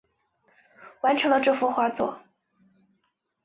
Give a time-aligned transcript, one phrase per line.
[1.01, 2.23] 完成了这幅画作